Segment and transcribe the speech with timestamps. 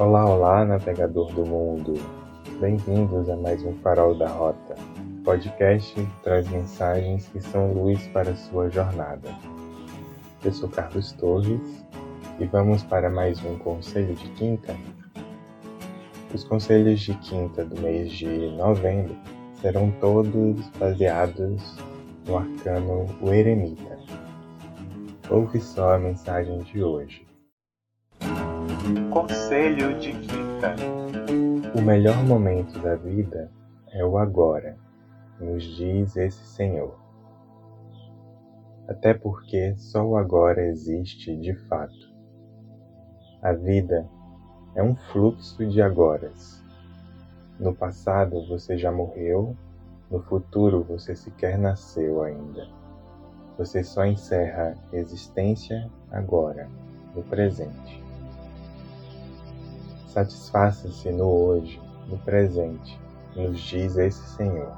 [0.00, 1.92] Olá, olá, navegador do mundo!
[2.58, 4.74] Bem-vindos a mais um Farol da Rota.
[5.18, 9.28] O podcast traz mensagens que são luz para a sua jornada.
[10.42, 11.84] Eu sou Carlos Torres
[12.38, 14.74] e vamos para mais um conselho de quinta.
[16.34, 19.14] Os conselhos de quinta do mês de novembro
[19.60, 21.76] serão todos baseados
[22.26, 23.98] no arcano O Eremita.
[25.28, 27.29] Ouve só a mensagem de hoje.
[29.10, 30.74] Conselho de Quinta.
[31.78, 33.50] O melhor momento da vida
[33.92, 34.76] é o agora,
[35.40, 36.98] nos diz esse Senhor.
[38.88, 42.10] Até porque só o agora existe de fato.
[43.40, 44.08] A vida
[44.74, 46.60] é um fluxo de agoras.
[47.58, 49.56] No passado você já morreu,
[50.10, 52.66] no futuro você sequer nasceu ainda.
[53.56, 56.68] Você só encerra existência agora,
[57.14, 58.09] no presente.
[60.12, 63.00] Satisfaça-se no hoje, no presente,
[63.36, 64.72] nos diz esse Senhor.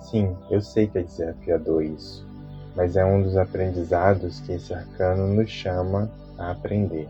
[0.00, 2.26] Sim, eu sei que é desafiador isso,
[2.74, 7.08] mas é um dos aprendizados que esse arcano nos chama a aprender.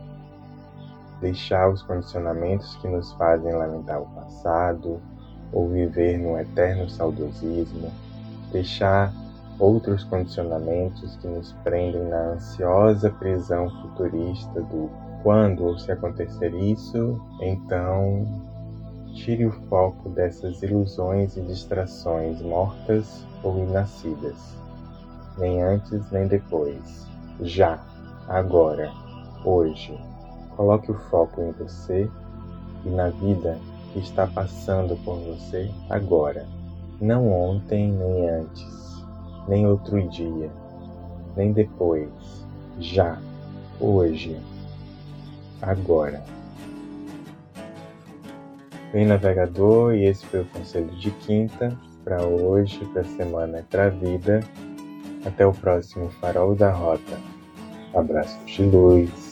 [1.22, 5.00] Deixar os condicionamentos que nos fazem lamentar o passado
[5.50, 7.90] ou viver num eterno saudosismo,
[8.52, 9.14] deixar
[9.58, 14.90] outros condicionamentos que nos prendem na ansiosa prisão futurista do
[15.22, 18.26] quando se acontecer isso, então
[19.14, 24.56] tire o foco dessas ilusões e distrações mortas ou inascidas,
[25.38, 27.06] nem antes nem depois,
[27.40, 27.80] já,
[28.28, 28.90] agora,
[29.44, 29.96] hoje.
[30.56, 32.10] Coloque o foco em você
[32.84, 33.58] e na vida
[33.92, 36.46] que está passando por você agora,
[37.00, 39.04] não ontem nem antes,
[39.46, 40.50] nem outro dia,
[41.36, 42.10] nem depois,
[42.80, 43.18] já,
[43.80, 44.40] hoje
[45.62, 46.22] agora.
[48.92, 51.74] Bem navegador, e esse foi o conselho de quinta
[52.04, 54.40] para hoje, para a semana e para vida.
[55.24, 57.18] Até o próximo Farol da Rota.
[57.94, 59.31] Abraços de luz.